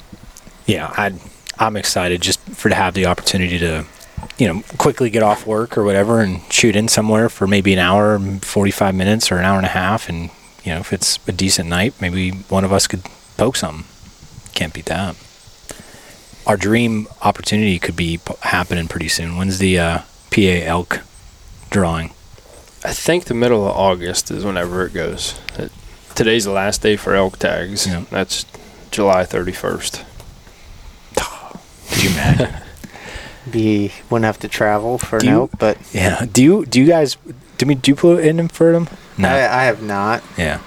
[0.64, 1.12] yeah, I
[1.58, 3.84] I'm excited just for to have the opportunity to,
[4.38, 7.78] you know, quickly get off work or whatever and shoot in somewhere for maybe an
[7.78, 10.30] hour, forty five minutes, or an hour and a half, and
[10.64, 13.02] you know, if it's a decent night, maybe one of us could
[13.36, 13.84] poke something.
[14.54, 15.14] Can't beat that.
[16.46, 19.36] Our dream opportunity could be happening pretty soon.
[19.36, 19.98] When's the uh,
[20.30, 21.00] PA elk
[21.68, 22.12] drawing?
[22.84, 25.38] I think the middle of August is whenever it goes.
[25.58, 25.70] It,
[26.14, 27.86] today's the last day for elk tags.
[27.86, 28.04] Yeah.
[28.10, 28.46] That's
[28.90, 30.04] July 31st.
[31.90, 32.54] Could you imagine?
[33.50, 36.24] Be wouldn't have to travel for Do an you- elk, but yeah.
[36.30, 37.16] Do you do you guys
[37.58, 38.88] do me do you put in for them?
[39.18, 39.28] No.
[39.28, 40.22] I, I have not.
[40.38, 40.60] yeah.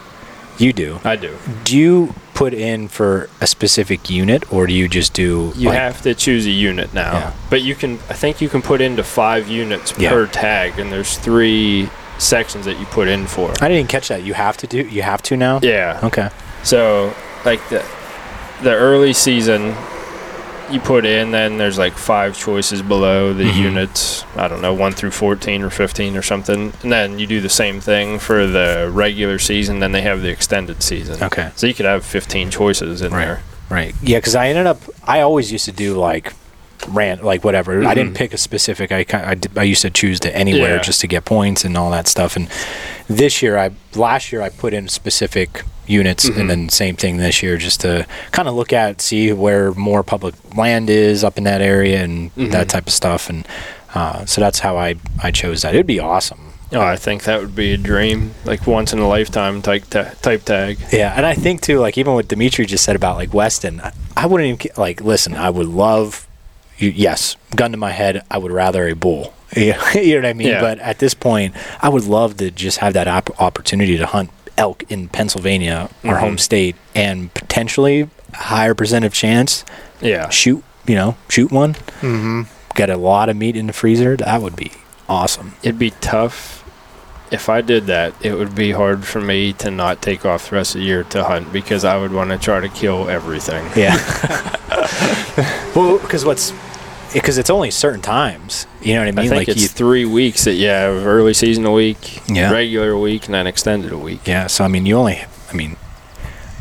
[0.58, 1.00] You do.
[1.04, 1.36] I do.
[1.64, 5.52] Do you put in for a specific unit, or do you just do?
[5.56, 7.14] You like- have to choose a unit now.
[7.14, 7.34] Yeah.
[7.50, 10.10] But you can, I think you can put into five units Yeah.
[10.12, 11.90] per tag, and there's three
[12.24, 13.54] sections that you put in for.
[13.62, 14.24] I didn't catch that.
[14.24, 14.78] You have to do.
[14.82, 15.60] You have to now.
[15.62, 16.00] Yeah.
[16.04, 16.30] Okay.
[16.64, 17.14] So,
[17.46, 17.84] like the
[18.62, 19.76] the early season,
[20.72, 23.56] you put in, then there's like five choices below the Mhm.
[23.56, 24.24] units.
[24.38, 27.50] I don't know, one through fourteen or fifteen or something, and then you do the
[27.50, 29.80] same thing for the regular season.
[29.80, 31.22] Then they have the extended season.
[31.22, 31.50] Okay.
[31.56, 33.26] So you could have fifteen choices in Right.
[33.26, 33.40] there.
[33.70, 33.96] Right.
[34.02, 34.82] Yeah, because I ended up.
[35.06, 36.34] I always used to do like
[36.88, 37.86] rant like whatever.
[37.86, 38.18] I didn't Mhm.
[38.18, 38.92] pick a specific.
[38.92, 40.82] I I, I used to choose to anywhere Yeah.
[40.82, 42.36] just to get points and all that stuff.
[42.36, 42.48] And
[43.08, 46.40] this year, I last year I put in specific units, Mhm.
[46.40, 50.02] and then same thing this year, just to kind of look at see where more
[50.04, 52.70] public land is up in that area and that Mhm.
[52.70, 53.30] type of stuff.
[53.30, 53.46] And
[53.94, 55.74] uh, so that's how I I chose that.
[55.74, 56.40] It'd be awesome.
[56.76, 60.10] Oh, I think that would be a dream, like once in a lifetime type ta-
[60.24, 60.80] type tag.
[60.92, 63.92] Yeah, and I think too, like even what Dimitri just said about like Weston, I,
[64.18, 65.36] I wouldn't even like listen.
[65.36, 66.26] I would love,
[66.78, 69.34] yes, gun to my head, I would rather a bull.
[69.56, 70.48] You know what I mean?
[70.48, 70.62] Yeah.
[70.62, 74.32] But at this point, I would love to just have that op- opportunity to hunt
[74.58, 76.20] elk in Pennsylvania, our Mhm.
[76.20, 79.64] home state, and potentially higher percent of chance
[80.02, 80.30] Yeah.
[80.30, 80.64] shoot.
[80.88, 82.42] You know, shoot one, Mm-hmm.
[82.76, 84.18] get a lot of meat in the freezer.
[84.18, 84.72] That would be
[85.08, 85.54] awesome.
[85.62, 86.63] It'd be tough
[87.34, 90.56] if I did that, it would be hard for me to not take off the
[90.58, 93.66] rest of the year to hunt because I would want to try to kill everything.
[93.76, 93.96] Yeah.
[95.76, 96.54] well, because what's
[97.14, 98.66] because it's only certain times.
[98.82, 99.20] You know what I mean?
[99.20, 99.30] I mean?
[99.30, 102.52] think like it's you, three weeks that you have early season a week, Yeah.
[102.52, 104.28] regular week, and then extended a week.
[104.28, 104.48] yeah.
[104.48, 105.24] So I mean, you only.
[105.52, 105.76] I mean,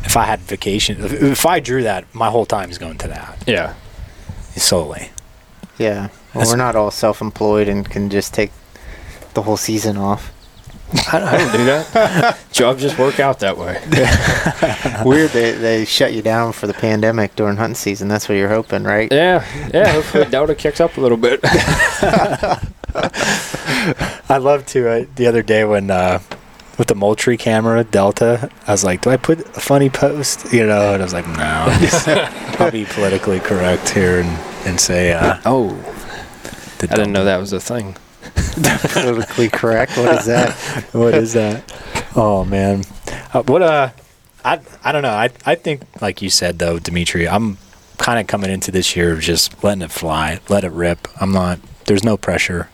[0.03, 3.07] if I had vacation, if, if I drew that, my whole time is going to
[3.09, 3.73] that Yeah.
[4.55, 5.11] solely.
[5.77, 6.01] Yeah.
[6.01, 8.51] Well, That's- we're not all self-employed and can just take
[9.35, 10.31] the whole season off.
[11.11, 12.39] I, I don't do that.
[12.51, 13.81] Jobs just work out that way.
[15.05, 18.07] Weird they they shut you down for the pandemic during hunting season.
[18.07, 19.11] That's what you're hoping, right?
[19.11, 19.91] Yeah, yeah.
[19.91, 21.39] Hopefully Delta kicks up a little bit.
[24.29, 26.19] I love to uh, the other day when uh,
[26.77, 30.53] with the Moultrie camera Delta, I was like, do I put a funny post?
[30.53, 34.29] You know, and I was like, no, I'll be politically correct here and
[34.65, 35.75] and say, uh, oh,
[36.81, 37.95] I didn't know that was a thing.
[38.35, 39.97] Politically correct.
[39.97, 40.53] What is that?
[40.91, 41.63] what is that?
[42.15, 42.83] Oh man,
[43.33, 43.89] uh, what uh,
[44.45, 45.09] I I don't know.
[45.09, 47.57] I I think like you said though, Dimitri, I'm
[47.97, 51.07] kind of coming into this year of just letting it fly, let it rip.
[51.19, 51.59] I'm not.
[51.85, 52.69] There's no pressure.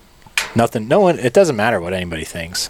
[0.56, 0.88] Nothing.
[0.88, 1.20] No one.
[1.20, 2.70] It doesn't matter what anybody thinks.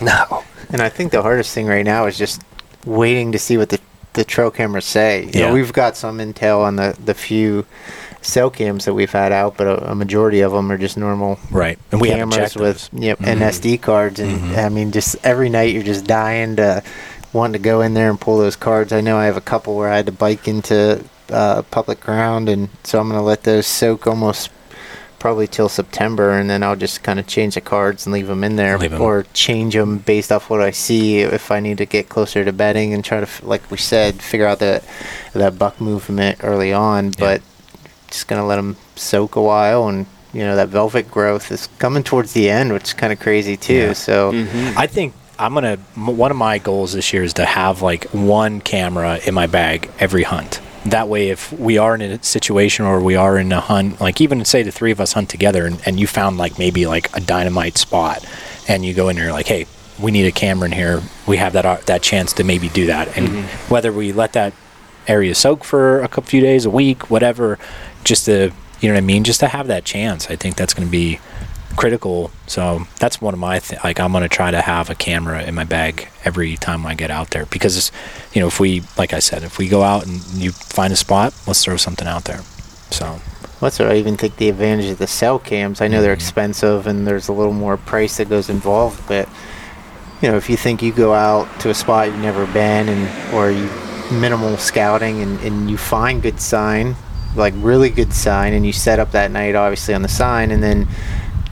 [0.00, 0.44] No.
[0.70, 2.40] And I think the hardest thing right now is just
[2.84, 3.80] waiting to see what the
[4.14, 5.24] the trail cameras say.
[5.24, 5.46] You Yeah.
[5.48, 7.66] know, we've got some intel on the the few
[8.28, 11.38] cell cams that we've had out, but a, a majority of them are just normal
[11.50, 11.78] Right.
[11.90, 13.02] And we haven't cameras checked with those.
[13.02, 13.48] yep and Mhm.
[13.48, 14.20] SD cards.
[14.20, 14.64] And Mhm.
[14.64, 16.82] I mean, just every night you're just dying to
[17.32, 18.92] want to go in there and pull those cards.
[18.92, 22.48] I know I have a couple where I had to bike into uh, public ground,
[22.48, 24.48] and so I'm gonna let those soak almost
[25.18, 28.42] probably till September, and then I'll just kind of change the cards and leave them
[28.44, 29.00] in there, Leave 'em.
[29.02, 31.18] or change them based off what I see.
[31.20, 34.22] If I need to get closer to bedding and try to, f- like we said,
[34.22, 34.84] figure out that
[35.34, 37.42] that buck movement early on, but
[38.10, 40.06] just gonna let them soak a while and.
[40.34, 43.56] You know that velvet growth is coming towards the end, which is kind of crazy
[43.56, 43.74] too.
[43.74, 43.92] Yeah.
[43.94, 44.78] So Mm-hmm.
[44.78, 45.76] I think I'm gonna.
[45.96, 49.90] One of my goals this year is to have like one camera in my bag
[49.98, 50.60] every hunt.
[50.84, 54.20] That way, if we are in a situation or we are in a hunt, like
[54.20, 57.08] even say the three of us hunt together, and, and you found like maybe like
[57.16, 58.22] a dynamite spot,
[58.68, 59.66] and you go in there like, hey,
[59.98, 61.02] we need a camera in here.
[61.26, 64.52] We have that uh, that chance to maybe do that, and whether we let that
[65.08, 67.58] area soak for a couple few days, a week, whatever,
[68.04, 70.30] just to you know what I mean, just to have that chance.
[70.30, 71.18] I think that's going to be
[71.76, 72.30] critical.
[72.46, 75.54] So that's one of my th- like I'm gonna try to have a camera in
[75.54, 77.92] my bag every time I get out there because
[78.32, 80.96] you know if we like I said if we go out and you find a
[80.96, 82.40] spot let's throw something out there.
[82.90, 83.20] So
[83.60, 85.80] That's what I even think the advantage of the cell cams.
[85.80, 86.22] I know they're Mhm.
[86.22, 89.28] expensive and there's a little more price that goes involved, but
[90.20, 93.34] you know, if you think you go out to a spot you've never been and
[93.34, 93.68] or you
[94.10, 96.96] minimal scouting and, and you find good sign,
[97.36, 100.62] like really good sign, and you set up that night obviously on the sign and
[100.62, 100.86] then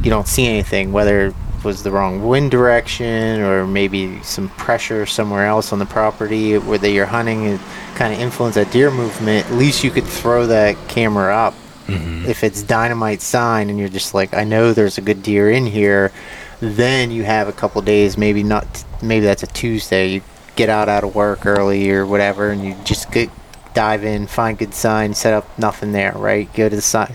[0.02, 5.04] you don't see anything, whether it was the wrong wind direction or maybe some pressure
[5.04, 7.60] somewhere else on the property where that you're hunting and
[7.94, 11.54] kind of influence that deer movement, at least you could throw that camera up.
[11.86, 12.26] Mm-hmm.
[12.26, 15.66] If it's dynamite sign and you're just like i know there's a good deer in
[15.66, 16.10] here
[16.58, 20.22] then you have a couple days maybe not maybe that's a tuesday you
[20.56, 23.30] get out out of work early or whatever and you just get
[23.74, 27.14] dive in find good sign set up nothing there right go to the sign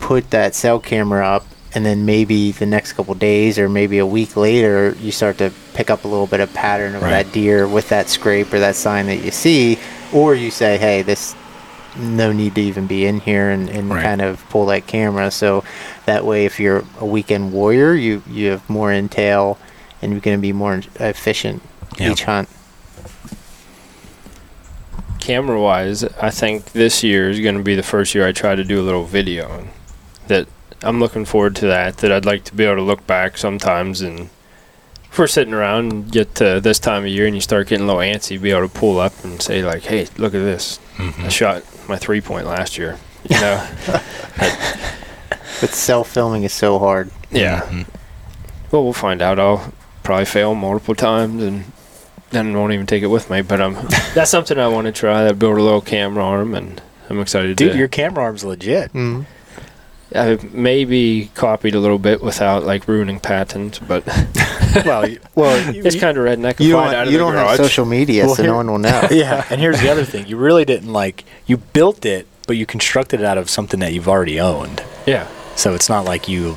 [0.00, 4.06] put that cell camera up and then maybe the next couple days or maybe a
[4.06, 7.24] week later you start to pick up a little bit of pattern of Right.
[7.24, 9.78] that deer with that scrape or that sign that you see
[10.12, 11.34] or you say hey this
[11.96, 14.02] no need to even be in here and, and Right.
[14.02, 15.62] kind of pull that camera so
[16.06, 19.58] that way if you're a weekend warrior you you have more intel
[20.02, 21.62] and you're going to be more efficient
[22.00, 22.48] each hunt
[25.24, 28.54] Camera wise, I think this year is going to be the first year I try
[28.54, 29.66] to do a little video.
[30.26, 30.46] That
[30.82, 31.96] I'm looking forward to that.
[31.98, 34.28] That I'd like to be able to look back sometimes and
[35.10, 37.84] if we're sitting around and get to this time of year and you start getting
[37.84, 40.78] a little antsy, be able to pull up and say like, "Hey, look at this!
[40.98, 42.98] I shot my three point last year."
[43.30, 43.66] You know?
[44.36, 47.62] but self filming is so hard yeah.
[47.62, 47.86] Mhm.
[48.70, 49.38] Well, we'll find out.
[49.38, 49.72] I'll
[50.02, 51.64] probably fail multiple times and
[52.34, 53.42] then won't even take it with me.
[53.42, 53.74] But um,
[54.14, 55.26] that's something I want to try.
[55.28, 56.80] I built a little camera arm, and
[57.10, 57.68] I'm excited to do it.
[57.68, 57.78] dude to.
[57.78, 58.92] your camera arm's legit.
[58.92, 59.24] mm.
[60.14, 64.06] I maybe copied a little bit without like ruining patents, but
[64.84, 66.60] well, you- well, you- it's kind of redneck.
[66.60, 68.78] you don't, of you the don't have social media Well, so here- no one will
[68.78, 69.44] know yeah.
[69.50, 73.20] And here's the other thing: you really didn't like you built it, but you constructed
[73.20, 74.84] it out of something that you've already owned.
[75.04, 75.26] Yeah,
[75.56, 76.56] So it's not like you,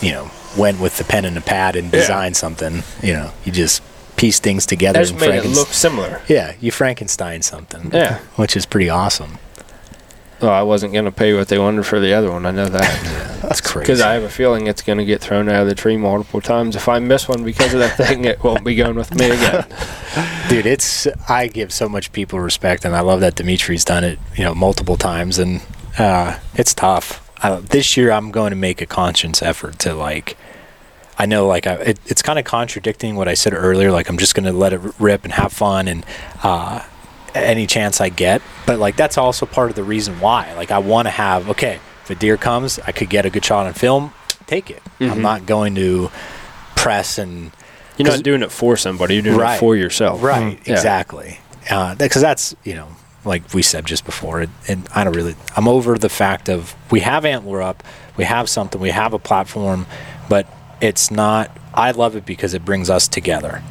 [0.00, 1.98] you know, went with the pen and the pad and Yeah.
[2.00, 2.84] designed something.
[3.02, 3.82] You know, you just
[4.16, 6.22] piece things together just and made it look similar.
[6.28, 7.90] Yeah, you Frankenstein something.
[7.92, 8.18] Yeah.
[8.36, 9.38] which is pretty awesome.
[10.40, 12.44] Well, I wasn't going to pay what they wanted for the other one.
[12.44, 13.38] I know that.
[13.42, 13.84] That's crazy.
[13.84, 16.40] Because I have a feeling it's going to get thrown out of the tree multiple
[16.40, 16.76] times.
[16.76, 19.64] If I miss one because of that thing, it won't be going with me again.
[20.48, 24.18] dude it's i give so much people respect and i love that dimitri's done it
[24.36, 25.62] you know multiple times and
[25.98, 30.36] uh, it's tough I, this year i'm going to make a conscious effort to like
[31.18, 34.18] i know like I, it, it's kind of contradicting what i said earlier like i'm
[34.18, 36.04] just going to let it rip and have fun and
[36.42, 36.84] uh,
[37.34, 40.78] any chance i get but like that's also part of the reason why like i
[40.78, 43.72] want to have okay if a deer comes i could get a good shot on
[43.72, 44.12] film
[44.46, 45.20] take it i'm Mhm.
[45.20, 46.10] not going to
[46.76, 47.50] press and
[47.96, 49.14] You're not doing it for somebody.
[49.14, 49.54] You're doing Right.
[49.54, 50.20] it for yourself.
[50.22, 50.72] Right, Yeah.
[50.74, 51.38] exactly.
[51.62, 52.88] Because that's you know,
[53.24, 55.34] like we said just before, and I don't really.
[55.56, 57.82] I'm over the fact of we have antler up,
[58.16, 59.86] we have something, we have a platform,
[60.28, 60.46] but
[60.84, 61.50] it's not.
[61.72, 63.62] I love it because it brings us together,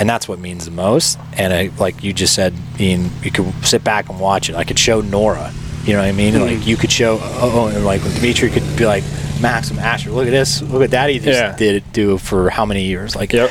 [0.00, 1.18] and that's what means the most.
[1.34, 4.56] And I, like you just said, Ian, you could sit back and watch it.
[4.56, 5.52] I could show Nora.
[5.84, 6.34] You know what I mean?
[6.34, 6.58] Mm-hmm.
[6.58, 9.04] Like you could show, oh, and like Dimitri could be like,
[9.40, 11.56] Max and Asher, look at this, look at Daddy just Yeah.
[11.56, 13.14] did it do for how many years?
[13.14, 13.50] Like, Yep.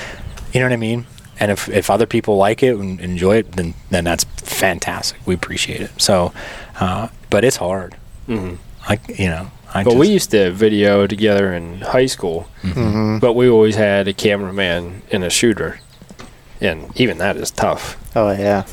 [0.52, 1.06] you know what I mean?
[1.40, 5.20] And if, if other people like it and enjoy it, then then that's fantastic.
[5.26, 5.92] We appreciate it.
[6.02, 6.34] So,
[6.80, 7.96] uh, but it's hard.
[8.26, 8.56] hmm
[8.88, 13.20] I you know I But just, we used to video together in high school, hmm
[13.20, 15.80] but we always had a cameraman and a shooter.
[16.62, 17.98] And even that is tough.
[18.16, 18.64] Oh yeah,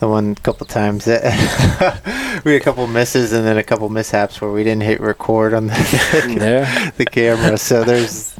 [0.00, 1.22] the one couple times that
[2.44, 5.54] we had a couple misses and then a couple mishaps where we didn't hit record
[5.54, 5.74] on the
[6.40, 6.90] Yeah.
[6.96, 7.56] the camera.
[7.58, 8.34] So there's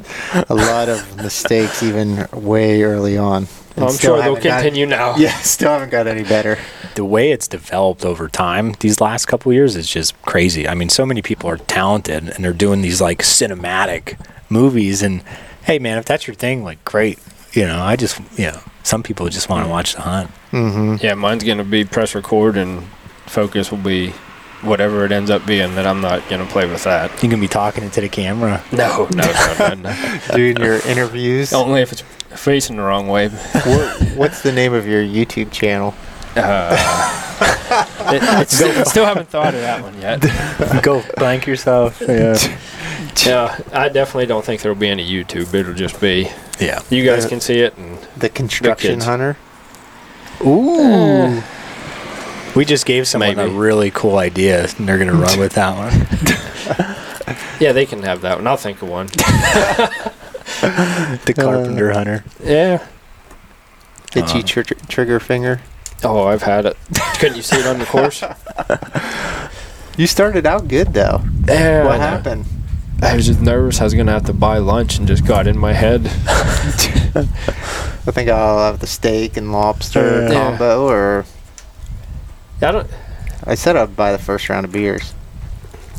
[0.49, 3.47] a lot of mistakes even way early on.
[3.77, 5.17] And I'm sure they'll haven't got- continue now.
[5.17, 6.59] yeah, still haven't got any better.
[6.97, 10.67] the way it's developed over time these last couple years is just crazy.
[10.67, 15.03] I mean, so many people are talented and they're doing these like cinematic movies.
[15.03, 15.23] And
[15.65, 17.19] hey, man, if that's your thing, like great.
[17.53, 20.31] You know, I just you know some people just want to watch the hunt.
[20.51, 22.85] hmm Yeah, mine's going to be press record and
[23.27, 24.13] focus will be
[24.63, 27.23] whatever it ends up being that I'm not going to play with that.
[27.23, 28.63] You can be talking into the camera.
[28.73, 30.21] No, no, no, no, no.
[30.35, 31.53] Doing your interviews.
[31.53, 32.03] Only if it's
[32.41, 33.29] facing the wrong way.
[33.29, 35.95] What, what's the name of your YouTube channel?
[36.37, 36.77] Uh,
[38.13, 40.21] it, it's still, still haven't thought of that one yet.
[40.83, 42.01] Go blank yourself.
[42.01, 42.37] Yeah.
[43.27, 45.53] Yeah, I definitely don't think there'll be any YouTube.
[45.55, 46.81] It'll just be Yeah.
[46.91, 49.05] you guys Uh, can see it, and The Construction kids.
[49.05, 49.37] Hunter.
[50.45, 51.43] Ooh.
[52.55, 57.37] We just gave someone a really cool idea, and they're gonna run with that one.
[57.61, 58.47] yeah, they can have that one.
[58.47, 59.09] I'll think of one.
[60.61, 62.25] The Carpenter Hunter.
[62.45, 62.85] Yeah.
[64.15, 65.61] Itchy Uh, tr- trigger finger.
[66.03, 66.77] Oh, I've had it.
[67.19, 68.23] Couldn't you see it on the course?
[69.97, 71.21] You started out good though.
[71.47, 71.85] Yeah.
[71.85, 72.03] what I know.
[72.03, 72.45] happened?
[73.03, 73.81] I was just nervous.
[73.81, 76.03] I was gonna have to buy lunch, and just got in my head.
[76.07, 80.33] I think I'll have the steak and lobster Yeah.
[80.33, 81.25] combo, or
[82.63, 82.89] I don't.
[83.45, 85.15] I said I'd buy the first round of beers.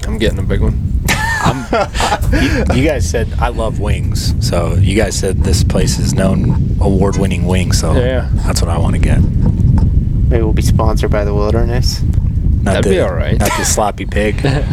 [0.08, 1.00] I'm getting a big one.
[2.32, 6.78] you, you guys said I love wings, so you guys said this place is known
[6.80, 7.80] award-winning wings.
[7.80, 8.30] So Yeah.
[8.46, 9.20] that's what I want to get.
[9.22, 12.02] Maybe we'll be sponsored by the Wilderness.
[12.64, 13.40] Not That'd the, be all right.
[13.40, 14.36] Not the sloppy pig.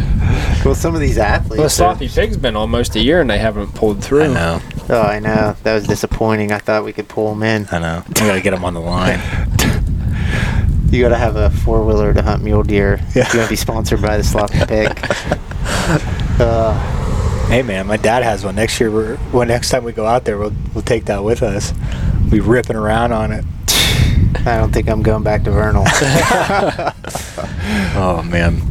[0.65, 1.57] Well, some of these athletes.
[1.57, 4.23] Well, are- Sloppy Pig's been almost a year, and they haven't pulled through.
[4.23, 4.61] I know.
[4.89, 5.55] Oh, I know.
[5.63, 6.51] That was disappointing.
[6.51, 7.65] I thought we could pull them in.
[7.71, 8.03] I know.
[8.05, 9.19] I gotta get them on the line.
[10.91, 12.99] You got to have a four wheeler to hunt mule deer.
[13.15, 13.27] Yeah.
[13.27, 14.89] You gotta be sponsored by the Sloppy Pig.
[16.39, 18.55] uh, hey man, my dad has one.
[18.55, 21.43] Next year, we're, well, next time we go out there, we'll we'll take that with
[21.43, 21.73] us.
[22.21, 23.45] We'll be ripping around on it.
[24.45, 25.85] I don't think I'm going back to Vernal.
[27.95, 28.61] Oh man,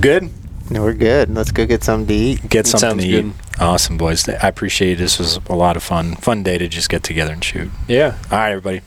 [0.00, 0.30] good.
[0.70, 1.34] no, we're good.
[1.34, 2.48] Let's go get something to eat.
[2.48, 3.22] Get something sounds to eat.
[3.22, 3.32] good.
[3.60, 4.28] Awesome, boys.
[4.28, 4.98] I appreciate it.
[4.98, 6.14] This was a lot of fun.
[6.16, 7.70] Fun day to just get together and shoot.
[7.88, 8.16] Yeah.
[8.30, 8.80] All right, everybody.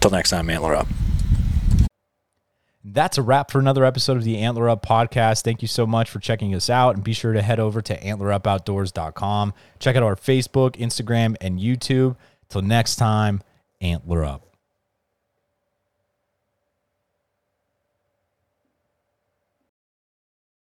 [0.00, 0.86] Till next time, Antler up.
[2.84, 5.42] That's a wrap for another episode of the Antler Up podcast.
[5.42, 7.98] Thank you so much for checking us out and be sure to head over to
[8.00, 9.52] antlerupoutdoors.com.
[9.78, 12.16] Check out our Facebook, Instagram, and YouTube.
[12.48, 13.42] Till next time,
[13.80, 14.47] Antler Up.